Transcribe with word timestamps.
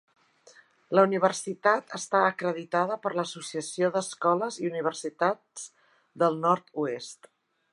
La 0.99 1.01
universitat 1.09 1.93
està 1.97 2.21
acreditada 2.29 2.97
per 3.03 3.11
l'Associació 3.17 3.91
d'Escoles 3.97 4.57
i 4.63 4.69
Universitats 4.73 5.67
del 6.25 6.41
Nord-oest. 6.49 7.31